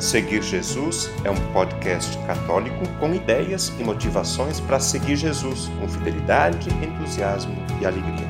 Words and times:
Seguir 0.00 0.42
Jesus 0.42 1.10
é 1.24 1.30
um 1.30 1.52
podcast 1.52 2.16
católico 2.26 2.88
com 2.98 3.14
ideias 3.14 3.68
e 3.78 3.84
motivações 3.84 4.58
para 4.58 4.80
seguir 4.80 5.14
Jesus 5.14 5.68
com 5.78 5.86
fidelidade, 5.86 6.70
entusiasmo 6.82 7.54
e 7.78 7.84
alegria. 7.84 8.26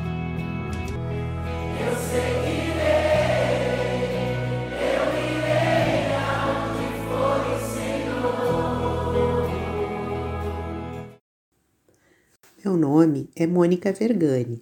Eu 1.78 1.94
seguirei, 2.10 2.80
eu 4.82 5.14
irei 5.30 6.10
for 7.06 7.38
o 7.46 7.56
Senhor. 7.72 9.46
Meu 12.64 12.76
nome 12.76 13.30
é 13.36 13.46
Mônica 13.46 13.92
Vergani. 13.92 14.60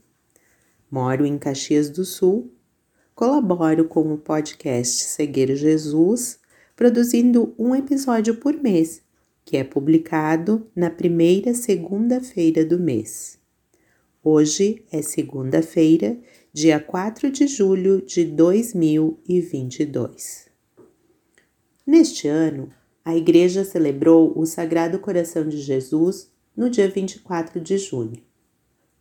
Moro 0.91 1.25
em 1.25 1.39
Caxias 1.39 1.89
do 1.89 2.05
Sul. 2.05 2.53
Colaboro 3.15 3.87
com 3.87 4.13
o 4.13 4.19
podcast 4.19 5.05
Seguir 5.05 5.57
Jesus 5.57 6.39
produzindo 6.79 7.55
um 7.59 7.75
episódio 7.75 8.37
por 8.37 8.55
mês, 8.55 9.03
que 9.45 9.57
é 9.57 9.65
publicado 9.65 10.71
na 10.77 10.89
primeira 10.89 11.53
segunda-feira 11.53 12.65
do 12.65 12.79
mês. 12.79 13.37
Hoje 14.23 14.85
é 14.93 15.03
segunda-feira, 15.03 16.17
dia 16.53 16.79
4 16.79 17.33
de 17.33 17.49
julho 17.49 18.01
de 18.01 18.25
2022. 18.25 20.47
Neste 21.85 22.29
ano, 22.29 22.71
a 23.05 23.17
Igreja 23.17 23.65
celebrou 23.65 24.33
o 24.39 24.47
Sagrado 24.47 25.01
Coração 25.01 25.49
de 25.49 25.61
Jesus 25.61 26.31
no 26.57 26.71
dia 26.71 26.89
24 26.89 27.61
de 27.61 27.77
junho. 27.77 28.23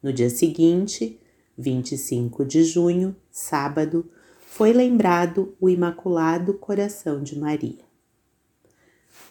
No 0.01 0.11
dia 0.11 0.31
seguinte, 0.31 1.19
25 1.55 2.43
de 2.43 2.63
junho, 2.63 3.15
sábado, 3.29 4.09
foi 4.57 4.73
lembrado 4.73 5.55
o 5.61 5.69
Imaculado 5.69 6.55
Coração 6.55 7.21
de 7.21 7.37
Maria. 7.37 7.77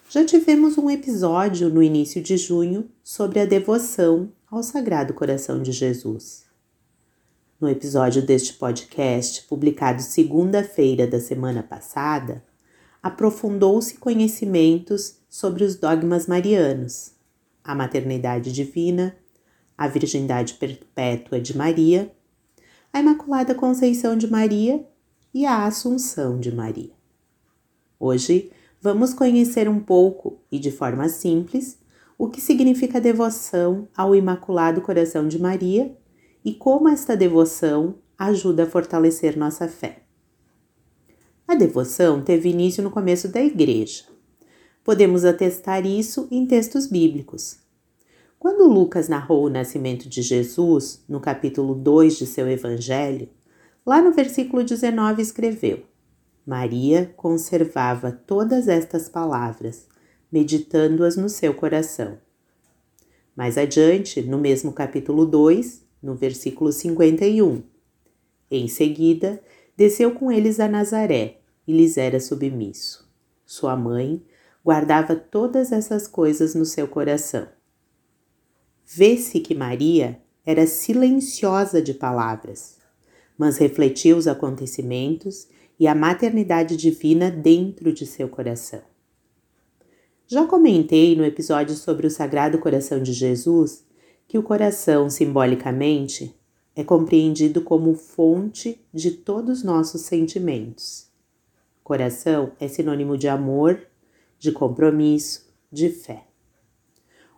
Já 0.09 0.23
tivemos 0.23 0.77
um 0.77 0.89
episódio 0.89 1.69
no 1.69 1.83
início 1.83 2.23
de 2.23 2.37
junho 2.37 2.89
sobre 3.03 3.41
a 3.41 3.45
devoção 3.45 4.31
ao 4.49 4.63
Sagrado 4.63 5.13
Coração 5.13 5.61
de 5.61 5.73
Jesus. 5.73 6.45
No 7.59 7.67
episódio 7.67 8.21
deste 8.21 8.53
podcast, 8.53 9.43
publicado 9.49 10.01
segunda-feira 10.01 11.05
da 11.05 11.19
semana 11.19 11.61
passada, 11.61 12.41
aprofundou-se 13.03 13.95
conhecimentos 13.95 15.17
sobre 15.29 15.65
os 15.65 15.75
dogmas 15.75 16.25
marianos, 16.25 17.11
a 17.61 17.75
maternidade 17.75 18.49
divina, 18.53 19.13
a 19.77 19.89
virgindade 19.89 20.53
perpétua 20.53 21.41
de 21.41 21.57
Maria, 21.57 22.09
a 22.93 23.01
Imaculada 23.01 23.53
Conceição 23.53 24.15
de 24.15 24.31
Maria 24.31 24.87
e 25.37 25.45
a 25.45 25.67
Assunção 25.67 26.39
de 26.39 26.51
Maria. 26.51 26.89
Hoje 27.99 28.51
vamos 28.81 29.13
conhecer 29.13 29.69
um 29.69 29.79
pouco 29.79 30.39
e 30.51 30.57
de 30.57 30.71
forma 30.71 31.07
simples 31.09 31.77
o 32.17 32.27
que 32.27 32.41
significa 32.41 32.99
devoção 32.99 33.87
ao 33.95 34.15
Imaculado 34.15 34.81
Coração 34.81 35.27
de 35.27 35.37
Maria 35.37 35.95
e 36.43 36.55
como 36.55 36.89
esta 36.89 37.15
devoção 37.15 37.99
ajuda 38.17 38.63
a 38.63 38.65
fortalecer 38.65 39.37
nossa 39.37 39.67
fé. 39.67 39.99
A 41.47 41.53
devoção 41.53 42.23
teve 42.23 42.49
início 42.49 42.81
no 42.81 42.89
começo 42.89 43.27
da 43.27 43.39
Igreja. 43.39 44.05
Podemos 44.83 45.23
atestar 45.23 45.85
isso 45.85 46.27
em 46.31 46.47
textos 46.47 46.87
bíblicos. 46.87 47.59
Quando 48.39 48.67
Lucas 48.67 49.07
narrou 49.07 49.45
o 49.45 49.51
nascimento 49.51 50.09
de 50.09 50.23
Jesus, 50.23 51.03
no 51.07 51.19
capítulo 51.19 51.75
2 51.75 52.17
de 52.17 52.25
seu 52.25 52.49
Evangelho, 52.49 53.29
Lá 53.87 54.01
no 54.01 54.11
versículo 54.11 54.65
19 54.65 55.21
escreveu: 55.21 55.85
Maria 56.45 57.13
conservava 57.15 58.11
todas 58.11 58.67
estas 58.67 59.07
palavras, 59.07 59.87
meditando-as 60.29 61.15
no 61.15 61.29
seu 61.29 61.53
coração. 61.53 62.17
Mais 63.33 63.57
adiante, 63.57 64.21
no 64.21 64.37
mesmo 64.37 64.73
capítulo 64.73 65.25
2, 65.25 65.85
no 66.03 66.15
versículo 66.15 66.69
51, 66.69 67.63
em 68.51 68.67
seguida, 68.67 69.41
desceu 69.77 70.11
com 70.11 70.29
eles 70.29 70.59
a 70.59 70.67
Nazaré 70.67 71.37
e 71.65 71.71
lhes 71.71 71.95
era 71.95 72.19
submisso. 72.19 73.09
Sua 73.45 73.77
mãe 73.77 74.21
guardava 74.65 75.15
todas 75.15 75.71
essas 75.71 76.09
coisas 76.09 76.53
no 76.53 76.65
seu 76.65 76.89
coração. 76.89 77.47
Vê-se 78.85 79.39
que 79.39 79.55
Maria 79.55 80.21
era 80.45 80.67
silenciosa 80.67 81.81
de 81.81 81.93
palavras 81.93 82.76
mas 83.37 83.57
refletiu 83.57 84.17
os 84.17 84.27
acontecimentos 84.27 85.47
e 85.79 85.87
a 85.87 85.93
maternidade 85.93 86.75
divina 86.75 87.29
dentro 87.29 87.93
de 87.93 88.05
seu 88.05 88.27
coração. 88.27 88.81
Já 90.27 90.45
comentei 90.45 91.15
no 91.15 91.23
episódio 91.23 91.75
sobre 91.75 92.07
o 92.07 92.11
Sagrado 92.11 92.57
Coração 92.57 93.01
de 93.01 93.13
Jesus 93.13 93.85
que 94.27 94.37
o 94.37 94.43
coração, 94.43 95.09
simbolicamente, 95.09 96.35
é 96.75 96.83
compreendido 96.83 97.61
como 97.61 97.93
fonte 97.93 98.79
de 98.93 99.11
todos 99.11 99.63
nossos 99.63 100.01
sentimentos. 100.01 101.07
Coração 101.83 102.51
é 102.59 102.67
sinônimo 102.67 103.17
de 103.17 103.29
amor, 103.29 103.81
de 104.37 104.51
compromisso, 104.51 105.47
de 105.71 105.89
fé. 105.89 106.25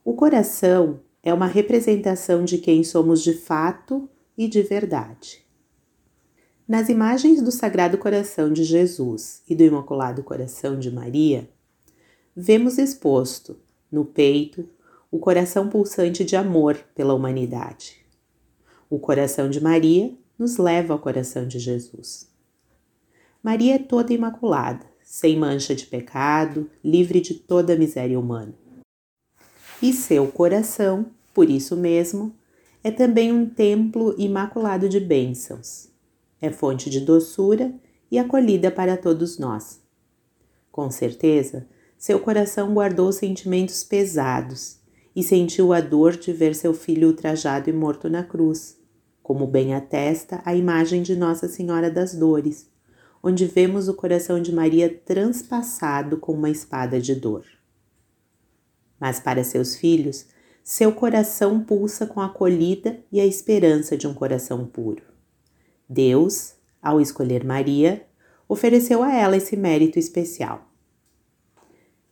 O 0.03 0.13
coração 0.13 0.99
é 1.21 1.31
uma 1.33 1.45
representação 1.45 2.43
de 2.43 2.57
quem 2.57 2.83
somos 2.83 3.21
de 3.21 3.33
fato 3.33 4.09
e 4.35 4.47
de 4.47 4.63
verdade. 4.63 5.45
Nas 6.69 6.87
imagens 6.87 7.41
do 7.41 7.51
Sagrado 7.51 7.97
Coração 7.97 8.53
de 8.53 8.63
Jesus 8.63 9.41
e 9.49 9.55
do 9.55 9.63
Imaculado 9.63 10.21
Coração 10.21 10.77
de 10.77 10.91
Maria, 10.91 11.49
vemos 12.35 12.77
exposto, 12.77 13.57
no 13.91 14.05
peito, 14.05 14.69
o 15.09 15.17
coração 15.17 15.67
pulsante 15.67 16.23
de 16.23 16.35
amor 16.35 16.77
pela 16.93 17.15
humanidade. 17.15 18.05
O 18.87 18.99
coração 18.99 19.49
de 19.49 19.59
Maria 19.59 20.13
nos 20.37 20.57
leva 20.57 20.93
ao 20.93 20.99
coração 20.99 21.47
de 21.47 21.57
Jesus. 21.57 22.29
Maria 23.41 23.73
é 23.73 23.79
toda 23.79 24.13
imaculada, 24.13 24.85
sem 25.01 25.39
mancha 25.39 25.73
de 25.73 25.87
pecado, 25.87 26.69
livre 26.83 27.19
de 27.19 27.33
toda 27.33 27.75
miséria 27.75 28.19
humana. 28.19 28.53
E 29.81 29.91
seu 29.91 30.27
coração, 30.27 31.07
por 31.33 31.49
isso 31.49 31.75
mesmo, 31.75 32.31
é 32.83 32.91
também 32.91 33.33
um 33.33 33.49
templo 33.49 34.13
imaculado 34.19 34.87
de 34.87 34.99
bênçãos 34.99 35.88
é 36.41 36.49
fonte 36.49 36.89
de 36.89 36.99
doçura 36.99 37.73
e 38.11 38.17
acolhida 38.17 38.71
para 38.71 38.97
todos 38.97 39.37
nós. 39.37 39.81
Com 40.71 40.89
certeza, 40.89 41.67
seu 41.97 42.19
coração 42.19 42.73
guardou 42.73 43.11
sentimentos 43.11 43.83
pesados 43.83 44.79
e 45.15 45.21
sentiu 45.21 45.73
a 45.73 45.81
dor 45.81 46.15
de 46.15 46.31
ver 46.31 46.55
seu 46.55 46.73
filho 46.73 47.09
ultrajado 47.09 47.69
e 47.69 47.73
morto 47.73 48.09
na 48.09 48.23
cruz, 48.23 48.77
como 49.21 49.45
bem 49.45 49.75
atesta 49.75 50.41
a 50.45 50.55
imagem 50.55 51.03
de 51.03 51.15
Nossa 51.15 51.47
Senhora 51.47 51.91
das 51.91 52.15
Dores, 52.15 52.69
onde 53.21 53.45
vemos 53.45 53.89
o 53.89 53.93
coração 53.93 54.41
de 54.41 54.53
Maria 54.53 54.89
transpassado 54.89 56.17
com 56.17 56.31
uma 56.31 56.49
espada 56.49 57.01
de 57.01 57.13
dor. 57.15 57.43
Mas 58.99 59.19
para 59.19 59.43
seus 59.43 59.75
filhos, 59.75 60.27
seu 60.63 60.93
coração 60.93 61.63
pulsa 61.63 62.05
com 62.05 62.21
a 62.21 62.27
acolhida 62.27 62.99
e 63.11 63.19
a 63.19 63.25
esperança 63.25 63.97
de 63.97 64.07
um 64.07 64.13
coração 64.13 64.65
puro. 64.65 65.08
Deus, 65.89 66.53
ao 66.79 67.01
escolher 67.01 67.43
Maria, 67.43 68.05
ofereceu 68.47 69.01
a 69.01 69.11
ela 69.11 69.37
esse 69.37 69.57
mérito 69.57 69.97
especial. 69.97 70.69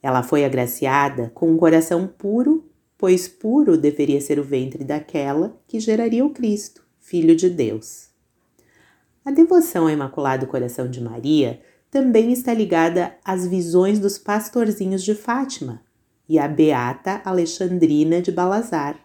Ela 0.01 0.23
foi 0.23 0.43
agraciada 0.43 1.31
com 1.33 1.51
um 1.51 1.57
coração 1.57 2.07
puro, 2.07 2.69
pois 2.97 3.27
puro 3.27 3.77
deveria 3.77 4.19
ser 4.19 4.39
o 4.39 4.43
ventre 4.43 4.83
daquela 4.83 5.59
que 5.67 5.79
geraria 5.79 6.25
o 6.25 6.31
Cristo, 6.31 6.83
Filho 6.99 7.35
de 7.35 7.49
Deus. 7.49 8.09
A 9.23 9.31
devoção 9.31 9.83
ao 9.83 9.89
Imaculado 9.89 10.47
Coração 10.47 10.89
de 10.89 11.01
Maria 11.01 11.61
também 11.91 12.31
está 12.31 12.53
ligada 12.53 13.15
às 13.23 13.45
visões 13.45 13.99
dos 13.99 14.17
pastorzinhos 14.17 15.03
de 15.03 15.13
Fátima 15.13 15.81
e 16.27 16.39
à 16.39 16.47
beata 16.47 17.21
Alexandrina 17.23 18.21
de 18.21 18.31
Balazar, 18.31 18.99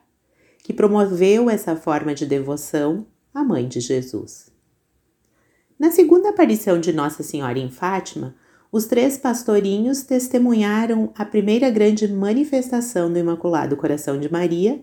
que 0.62 0.73
promoveu 0.73 1.50
essa 1.50 1.76
forma 1.76 2.14
de 2.14 2.25
devoção 2.25 3.06
à 3.35 3.43
Mãe 3.43 3.67
de 3.67 3.81
Jesus. 3.81 4.51
Na 5.82 5.90
segunda 5.90 6.29
aparição 6.29 6.79
de 6.79 6.93
Nossa 6.93 7.25
Senhora 7.25 7.58
em 7.58 7.69
Fátima, 7.69 8.37
os 8.70 8.87
três 8.87 9.19
pastorinhos 9.19 10.05
testemunharam 10.05 11.12
a 11.17 11.25
primeira 11.25 11.69
grande 11.70 12.06
manifestação 12.06 13.12
do 13.12 13.19
Imaculado 13.19 13.76
Coração 13.76 14.17
de 14.20 14.31
Maria, 14.31 14.81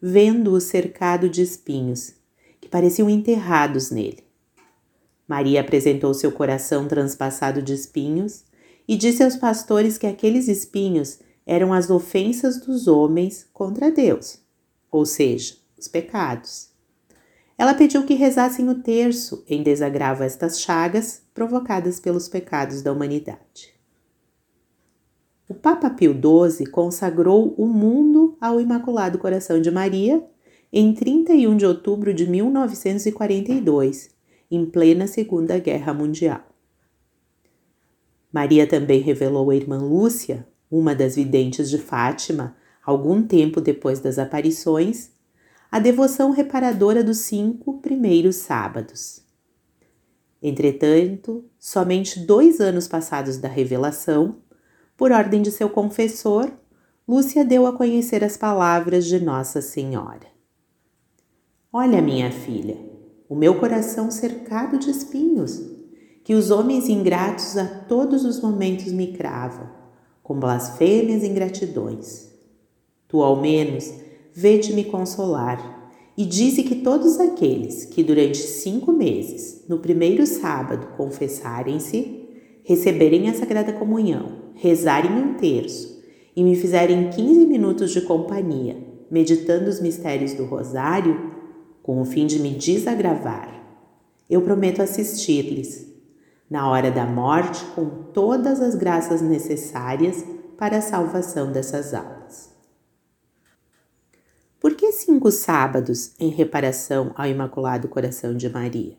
vendo-o 0.00 0.60
cercado 0.60 1.28
de 1.28 1.42
espinhos, 1.42 2.12
que 2.60 2.68
pareciam 2.68 3.10
enterrados 3.10 3.90
nele. 3.90 4.22
Maria 5.26 5.60
apresentou 5.60 6.14
seu 6.14 6.30
coração 6.30 6.86
transpassado 6.86 7.60
de 7.60 7.74
espinhos 7.74 8.44
e 8.86 8.94
disse 8.94 9.24
aos 9.24 9.34
pastores 9.34 9.98
que 9.98 10.06
aqueles 10.06 10.46
espinhos 10.46 11.18
eram 11.44 11.72
as 11.72 11.90
ofensas 11.90 12.60
dos 12.60 12.86
homens 12.86 13.44
contra 13.52 13.90
Deus, 13.90 14.38
ou 14.88 15.04
seja, 15.04 15.56
os 15.76 15.88
pecados. 15.88 16.67
Ela 17.58 17.74
pediu 17.74 18.04
que 18.06 18.14
rezassem 18.14 18.68
o 18.68 18.76
terço 18.76 19.44
em 19.48 19.64
desagravo 19.64 20.22
a 20.22 20.26
estas 20.26 20.60
chagas 20.60 21.24
provocadas 21.34 21.98
pelos 21.98 22.28
pecados 22.28 22.82
da 22.82 22.92
humanidade. 22.92 23.76
o 25.48 25.54
Papa 25.54 25.90
Pio 25.90 26.12
XII 26.12 26.66
consagrou 26.66 27.54
o 27.56 27.66
mundo 27.66 28.36
ao 28.40 28.60
Imaculado 28.60 29.18
Coração 29.18 29.60
de 29.60 29.70
Maria 29.70 30.22
em 30.72 30.92
31 30.92 31.56
de 31.56 31.66
outubro 31.66 32.12
de 32.12 32.28
1942, 32.28 34.10
em 34.50 34.66
plena 34.66 35.06
Segunda 35.06 35.58
Guerra 35.58 35.94
Mundial. 35.94 36.42
Maria 38.30 38.66
também 38.66 39.00
revelou 39.00 39.50
à 39.50 39.56
irmã 39.56 39.78
Lúcia, 39.78 40.46
uma 40.70 40.94
das 40.94 41.16
videntes 41.16 41.70
de 41.70 41.78
Fátima, 41.78 42.54
algum 42.84 43.22
tempo 43.22 43.60
depois 43.60 44.00
das 44.00 44.18
aparições, 44.18 45.10
a 45.70 45.78
devoção 45.78 46.30
reparadora 46.30 47.04
dos 47.04 47.18
cinco 47.18 47.80
primeiros 47.80 48.36
sábados. 48.36 49.22
Entretanto, 50.42 51.44
somente 51.58 52.20
dois 52.20 52.60
anos 52.60 52.88
passados 52.88 53.38
da 53.38 53.48
revelação, 53.48 54.36
por 54.96 55.12
ordem 55.12 55.42
de 55.42 55.50
seu 55.50 55.68
confessor, 55.68 56.50
Lúcia 57.06 57.44
deu 57.44 57.66
a 57.66 57.72
conhecer 57.72 58.22
as 58.24 58.36
palavras 58.36 59.06
de 59.06 59.18
Nossa 59.20 59.60
Senhora. 59.60 60.26
Olha, 61.72 62.00
minha 62.00 62.30
filha, 62.30 62.76
o 63.28 63.34
meu 63.34 63.58
coração 63.58 64.10
cercado 64.10 64.78
de 64.78 64.90
espinhos, 64.90 65.60
que 66.24 66.34
os 66.34 66.50
homens 66.50 66.88
ingratos 66.88 67.56
a 67.56 67.66
todos 67.66 68.24
os 68.24 68.40
momentos 68.40 68.92
me 68.92 69.12
cravam, 69.12 69.68
com 70.22 70.38
blasfêmias 70.38 71.22
e 71.22 71.26
ingratidões. 71.26 72.28
Tu, 73.06 73.22
ao 73.22 73.40
menos, 73.40 73.92
vê-te-me 74.34 74.84
consolar 74.84 75.92
e 76.16 76.24
dize 76.24 76.62
que 76.62 76.76
todos 76.76 77.20
aqueles 77.20 77.84
que 77.84 78.02
durante 78.02 78.38
cinco 78.38 78.92
meses, 78.92 79.64
no 79.68 79.78
primeiro 79.78 80.26
sábado, 80.26 80.96
confessarem-se, 80.96 82.28
receberem 82.64 83.28
a 83.28 83.34
Sagrada 83.34 83.72
Comunhão, 83.72 84.50
rezarem 84.54 85.12
um 85.12 85.34
terço 85.34 86.02
e 86.34 86.42
me 86.42 86.56
fizerem 86.56 87.10
15 87.10 87.46
minutos 87.46 87.90
de 87.90 88.00
companhia, 88.00 88.76
meditando 89.10 89.68
os 89.68 89.80
mistérios 89.80 90.34
do 90.34 90.44
Rosário, 90.44 91.32
com 91.82 92.00
o 92.00 92.04
fim 92.04 92.26
de 92.26 92.38
me 92.38 92.50
desagravar, 92.50 93.58
eu 94.28 94.42
prometo 94.42 94.82
assistir-lhes, 94.82 95.86
na 96.50 96.68
hora 96.70 96.90
da 96.90 97.06
morte, 97.06 97.64
com 97.74 97.86
todas 98.12 98.60
as 98.60 98.74
graças 98.74 99.22
necessárias 99.22 100.22
para 100.58 100.78
a 100.78 100.82
salvação 100.82 101.50
dessas 101.50 101.94
almas. 101.94 102.17
Cinco 105.00 105.30
sábados 105.30 106.10
em 106.18 106.28
reparação 106.28 107.12
ao 107.14 107.28
Imaculado 107.28 107.86
Coração 107.86 108.36
de 108.36 108.48
Maria? 108.48 108.98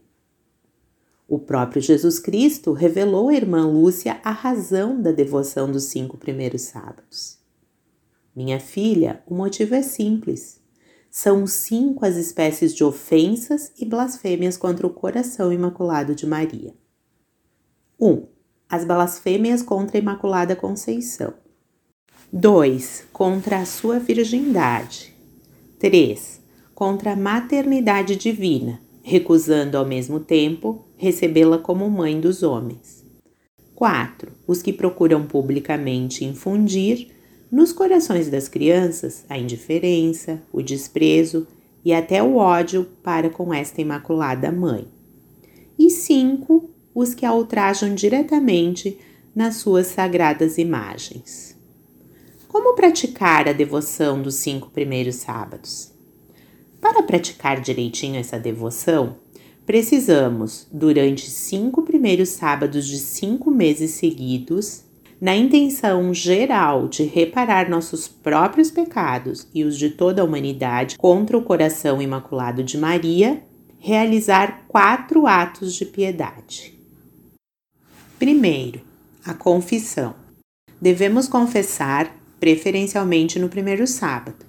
O 1.28 1.38
próprio 1.38 1.81
Jesus 1.81 2.19
Cristo 2.19 2.72
revelou 2.72 3.28
à 3.28 3.34
irmã 3.36 3.68
Lúcia 3.68 4.18
a 4.24 4.31
razão 4.31 5.01
da 5.01 5.12
devoção 5.12 5.69
dos 5.69 5.84
cinco 5.84 6.18
primeiros 6.18 6.62
sábados. 6.62 7.38
Minha 8.34 8.62
filha, 8.62 9.22
o 9.28 9.36
motivo 9.36 9.75
é 9.75 9.81
simples. 9.81 10.62
São 11.12 11.46
cinco 11.46 12.06
as 12.06 12.16
espécies 12.16 12.74
de 12.74 12.81
ofensas 12.81 13.74
e 13.78 13.84
blasfêmias 13.84 14.56
contra 14.56 14.88
o 14.88 14.94
coração 14.94 15.51
imaculado 15.51 16.16
de 16.16 16.25
Maria. 16.25 16.74
1. 18.00 18.10
Um, 18.10 18.25
as 18.69 18.86
blasfêmias 18.86 19.62
contra 19.62 19.98
a 19.98 20.00
Imaculada 20.00 20.56
Conceição. 20.56 21.34
2. 22.31 23.07
Contra 23.12 23.57
a 23.57 23.66
sua 23.66 24.00
virgindade. 24.00 25.19
3. 25.79 26.41
Contra 26.75 27.13
a 27.13 27.15
maternidade 27.15 28.17
divina, 28.17 28.81
recusando 29.01 29.77
ao 29.77 29.85
mesmo 29.85 30.19
tempo 30.19 30.83
recebê-la 30.97 31.57
como 31.57 31.89
mãe 31.89 32.19
dos 32.19 32.43
homens. 32.43 33.05
4. 33.75 34.29
Os 34.45 34.61
que 34.61 34.73
procuram 34.73 35.25
publicamente 35.25 36.25
infundir 36.25 37.07
nos 37.49 37.71
corações 37.71 38.27
das 38.27 38.49
crianças 38.49 39.23
a 39.29 39.37
indiferença, 39.37 40.41
o 40.51 40.61
desprezo 40.61 41.47
e 41.83 41.93
até 41.93 42.21
o 42.21 42.35
ódio 42.35 42.85
para 43.01 43.29
com 43.29 43.53
esta 43.53 43.79
imaculada 43.79 44.51
mãe. 44.51 44.85
E 45.79 45.89
5. 45.89 46.69
Os 46.93 47.13
que 47.13 47.25
a 47.25 47.33
ultrajam 47.33 47.95
diretamente 47.95 48.99
nas 49.33 49.55
suas 49.55 49.87
sagradas 49.87 50.57
imagens. 50.57 51.57
Como 52.50 52.74
praticar 52.74 53.48
a 53.48 53.54
devoção 53.54 54.19
dos 54.19 54.34
cinco 54.34 54.72
primeiros 54.72 55.18
sábados? 55.18 55.92
Para 56.81 57.04
praticar 57.04 57.62
direitinho 57.62 58.19
essa 58.19 58.40
devoção, 58.40 59.18
precisamos, 59.68 60.66
durante 60.72 61.30
cinco 61.30 61.84
primeiros 61.84 62.30
sábados 62.30 62.88
de 62.88 62.98
cinco 62.98 63.51
meses 63.51 63.92
seguidos, 63.92 64.84
na 65.22 65.36
intenção 65.36 66.12
geral 66.12 66.88
de 66.88 67.04
reparar 67.04 67.69
nossos 67.69 68.07
próprios 68.07 68.72
pecados 68.72 69.48
e 69.54 69.63
os 69.63 69.78
de 69.78 69.92
toda 69.92 70.24
a 70.24 70.25
humanidade 70.25 70.98
contra 70.98 71.38
o 71.38 71.44
coração 71.44 72.01
imaculado 72.01 72.63
de 72.63 72.80
Maria, 72.80 73.44
realizar 73.78 74.66
quatro 74.68 75.28
atos 75.28 75.75
de 75.75 75.86
piedade. 75.86 76.74
Primeiro, 78.18 78.81
a 79.24 79.36
confissão. 79.36 80.16
Devemos 80.81 81.28
confessar 81.28 82.19
preferencialmente 82.39 83.39
no 83.39 83.50
primeiro 83.50 83.86
sábado. 83.86 84.45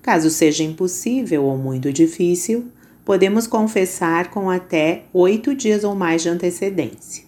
Caso 0.00 0.30
seja 0.30 0.62
impossível 0.62 1.44
ou 1.44 1.56
muito 1.56 1.92
difícil, 1.92 2.66
podemos 3.04 3.46
confessar 3.46 4.30
com 4.30 4.50
até 4.50 5.04
oito 5.12 5.54
dias 5.54 5.84
ou 5.84 5.94
mais 5.94 6.22
de 6.22 6.28
antecedência. 6.28 7.24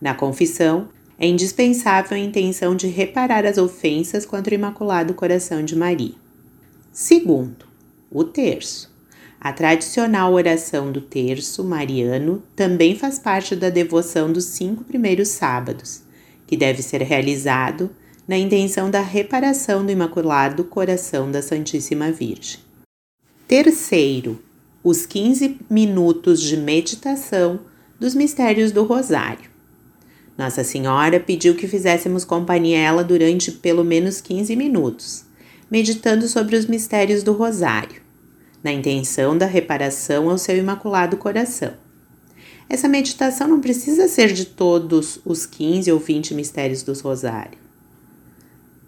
Na 0.00 0.14
confissão, 0.14 0.88
é 1.18 1.26
indispensável 1.26 2.16
a 2.16 2.20
intenção 2.20 2.74
de 2.74 2.88
reparar 2.88 3.46
as 3.46 3.58
ofensas 3.58 4.26
contra 4.26 4.52
o 4.52 4.58
Imaculado 4.58 5.14
Coração 5.14 5.64
de 5.64 5.76
Maria. 5.76 6.14
Segundo, 6.92 7.66
o 8.10 8.24
terço. 8.24 8.92
A 9.40 9.52
tradicional 9.52 10.32
oração 10.32 10.90
do 10.90 11.00
terço 11.00 11.62
mariano 11.62 12.42
também 12.56 12.96
faz 12.96 13.18
parte 13.18 13.54
da 13.54 13.68
devoção 13.68 14.32
dos 14.32 14.46
cinco 14.46 14.84
primeiros 14.84 15.28
sábados, 15.28 16.02
que 16.46 16.56
deve 16.56 16.82
ser 16.82 17.02
realizado 17.02 17.90
na 18.26 18.38
intenção 18.38 18.90
da 18.90 19.00
reparação 19.00 19.84
do 19.84 19.92
Imaculado 19.92 20.64
Coração 20.64 21.30
da 21.30 21.42
Santíssima 21.42 22.10
Virgem. 22.10 22.60
Terceiro, 23.46 24.40
os 24.82 25.04
15 25.04 25.58
minutos 25.68 26.40
de 26.40 26.56
meditação 26.56 27.60
dos 28.00 28.14
mistérios 28.14 28.72
do 28.72 28.82
Rosário. 28.84 29.50
Nossa 30.36 30.64
Senhora 30.64 31.20
pediu 31.20 31.54
que 31.54 31.68
fizéssemos 31.68 32.24
companhia 32.24 32.78
a 32.78 32.82
ela 32.82 33.04
durante 33.04 33.52
pelo 33.52 33.84
menos 33.84 34.20
15 34.20 34.56
minutos, 34.56 35.24
meditando 35.70 36.26
sobre 36.26 36.56
os 36.56 36.66
mistérios 36.66 37.22
do 37.22 37.32
Rosário, 37.32 38.00
na 38.62 38.72
intenção 38.72 39.36
da 39.36 39.46
reparação 39.46 40.30
ao 40.30 40.38
seu 40.38 40.56
Imaculado 40.56 41.18
Coração. 41.18 41.74
Essa 42.68 42.88
meditação 42.88 43.46
não 43.46 43.60
precisa 43.60 44.08
ser 44.08 44.32
de 44.32 44.46
todos 44.46 45.20
os 45.24 45.44
15 45.44 45.92
ou 45.92 45.98
20 45.98 46.34
mistérios 46.34 46.82
do 46.82 46.94
Rosário. 46.94 47.63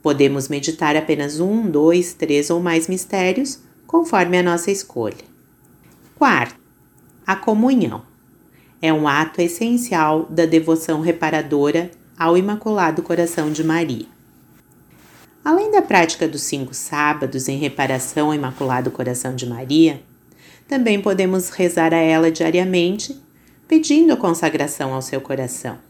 Podemos 0.06 0.46
meditar 0.46 0.94
apenas 0.94 1.40
um, 1.40 1.68
dois, 1.68 2.14
três 2.14 2.48
ou 2.48 2.60
mais 2.60 2.86
mistérios, 2.86 3.58
conforme 3.88 4.38
a 4.38 4.42
nossa 4.44 4.70
escolha. 4.70 5.24
Quarto, 6.14 6.54
a 7.26 7.34
comunhão. 7.34 8.02
É 8.80 8.92
um 8.92 9.08
ato 9.08 9.40
essencial 9.40 10.24
da 10.30 10.46
devoção 10.46 11.00
reparadora 11.00 11.90
ao 12.16 12.38
Imaculado 12.38 13.02
Coração 13.02 13.50
de 13.50 13.64
Maria. 13.64 14.06
Além 15.44 15.72
da 15.72 15.82
prática 15.82 16.28
dos 16.28 16.42
cinco 16.42 16.72
sábados 16.72 17.48
em 17.48 17.58
reparação 17.58 18.28
ao 18.28 18.34
Imaculado 18.34 18.92
Coração 18.92 19.34
de 19.34 19.44
Maria, 19.44 20.00
também 20.68 21.02
podemos 21.02 21.48
rezar 21.48 21.92
a 21.92 21.98
ela 21.98 22.30
diariamente, 22.30 23.20
pedindo 23.66 24.12
a 24.12 24.16
consagração 24.16 24.94
ao 24.94 25.02
seu 25.02 25.20
coração. 25.20 25.84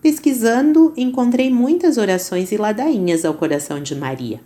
Pesquisando, 0.00 0.92
encontrei 0.96 1.50
muitas 1.50 1.98
orações 1.98 2.52
e 2.52 2.56
ladainhas 2.56 3.24
ao 3.24 3.34
coração 3.34 3.82
de 3.82 3.96
Maria. 3.96 4.40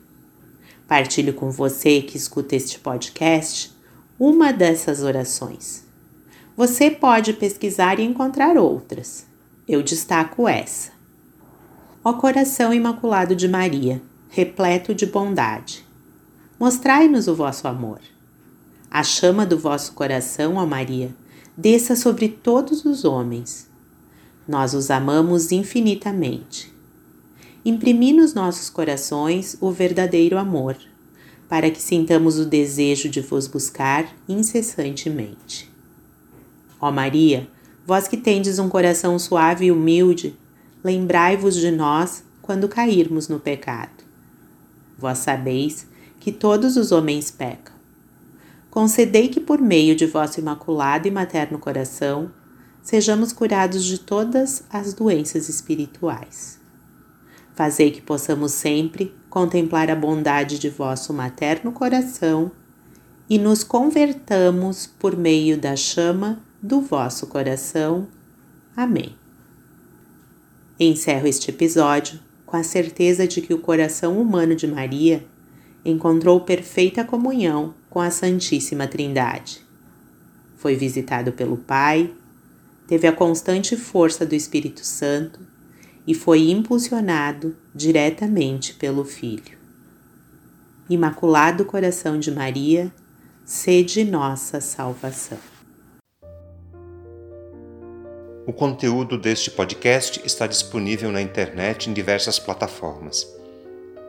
Partilho 0.89 1.35
com 1.35 1.51
você 1.51 2.01
que 2.01 2.17
escuta 2.17 2.57
este 2.57 2.79
podcast 2.79 3.71
uma 4.19 4.51
dessas 4.51 5.03
orações. 5.03 5.85
Você 6.57 6.91
pode 6.91 7.35
pesquisar 7.35 8.01
e 8.01 8.03
encontrar 8.03 8.57
outras. 8.57 9.27
Eu 9.69 9.83
destaco 9.83 10.49
essa. 10.49 10.91
Ó 12.03 12.15
coração 12.15 12.73
imaculado 12.73 13.37
de 13.37 13.47
Maria, 13.47 14.01
repleto 14.31 14.95
de 14.95 15.05
bondade, 15.05 15.85
mostrai-nos 16.59 17.29
o 17.29 17.35
vosso 17.35 17.69
amor. 17.69 18.01
A 18.91 19.03
chama 19.03 19.45
do 19.45 19.59
vosso 19.59 19.93
coração, 19.93 20.57
ó 20.57 20.65
Maria, 20.65 21.15
desça 21.57 21.95
sobre 21.95 22.29
todos 22.29 22.87
os 22.87 23.05
homens 23.05 23.71
nós 24.47 24.75
os 24.75 24.91
amamos 24.91 25.53
infinitamente. 25.53 26.73
Imprimi 27.65 28.13
nos 28.13 28.35
nossos 28.35 28.69
corações 28.69 29.57
o 29.61 29.71
verdadeiro 29.71 30.37
amor, 30.37 30.77
para 31.49 31.71
que 31.71 31.81
sintamos 31.81 32.39
o 32.39 32.45
desejo 32.45 33.09
de 33.09 33.21
vos 33.21 33.47
buscar 33.47 34.13
incessantemente. 34.29 35.71
Ó 36.81 36.91
Maria, 36.91 37.49
vós 37.87 38.09
que 38.09 38.17
tendes 38.17 38.59
um 38.59 38.69
coração 38.69 39.19
suave 39.19 39.67
e 39.67 39.73
humilde, 39.73 40.35
lembrai-vos 40.83 41.55
de 41.55 41.71
nós 41.71 42.25
quando 42.41 42.69
cairmos 42.69 43.29
no 43.29 43.39
pecado. 43.39 44.03
Vós 44.99 45.19
sabeis 45.19 45.87
que 46.19 46.33
todos 46.33 46.77
os 46.77 46.91
homens 46.91 47.31
pecam. 47.31 47.75
Concedei 48.71 49.29
que, 49.29 49.39
por 49.39 49.61
meio 49.61 49.95
de 49.95 50.07
vosso 50.07 50.41
imaculado 50.41 51.07
e 51.07 51.11
materno 51.11 51.59
coração, 51.59 52.31
sejamos 52.83 53.33
curados 53.33 53.85
de 53.85 53.99
todas 53.99 54.65
as 54.71 54.93
doenças 54.93 55.49
espirituais. 55.49 56.59
Fazei 57.55 57.91
que 57.91 58.01
possamos 58.01 58.53
sempre 58.53 59.15
contemplar 59.31 59.91
a 59.91 59.95
bondade 59.95 60.59
de 60.59 60.69
vosso 60.69 61.13
materno 61.13 61.71
coração 61.73 62.51
e 63.29 63.39
nos 63.39 63.63
convertamos 63.63 64.87
por 64.87 65.17
meio 65.17 65.57
da 65.57 65.77
chama 65.77 66.43
do 66.63 66.81
vosso 66.81 67.27
coração. 67.27 68.09
Amém. 68.77 69.15
Encerro 70.79 71.27
este 71.27 71.51
episódio 71.51 72.19
com 72.45 72.57
a 72.57 72.63
certeza 72.63 73.27
de 73.27 73.41
que 73.41 73.55
o 73.55 73.59
coração 73.59 74.21
humano 74.21 74.55
de 74.55 74.67
Maria 74.67 75.25
encontrou 75.85 76.41
perfeita 76.41 77.05
comunhão 77.05 77.75
com 77.89 78.01
a 78.01 78.11
Santíssima 78.11 78.87
Trindade. 78.87 79.61
Foi 80.57 80.77
visitado 80.77 81.33
pelo 81.33 81.57
Pai, 81.57 82.13
teve 82.93 83.07
a 83.07 83.13
constante 83.13 83.75
força 83.75 84.27
do 84.27 84.35
Espírito 84.35 84.85
Santo 84.85 85.41
e 86.07 86.13
foi 86.13 86.51
impulsionado 86.51 87.57
diretamente 87.75 88.75
pelo 88.75 89.03
Filho. 89.03 89.57
Imaculado 90.91 91.65
Coração 91.65 92.21
de 92.21 92.31
Maria, 92.31 92.93
sede 93.47 94.05
nossa 94.05 94.61
salvação. 94.61 95.39
O 98.47 98.53
conteúdo 98.53 99.17
deste 99.17 99.51
podcast 99.51 100.21
está 100.23 100.47
disponível 100.47 101.11
na 101.11 101.23
internet 101.23 101.89
em 101.89 101.95
diversas 101.95 102.39
plataformas. 102.39 103.27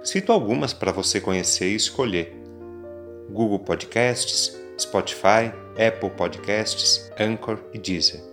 Cito 0.03 0.33
algumas 0.33 0.73
para 0.73 0.91
você 0.91 1.21
conhecer 1.21 1.71
e 1.71 1.75
escolher: 1.75 2.37
Google 3.29 3.59
Podcasts, 3.59 4.53
Spotify, 4.77 5.53
Apple 5.79 6.09
Podcasts, 6.09 7.09
Anchor 7.17 7.57
e 7.73 7.79
Deezer. 7.79 8.32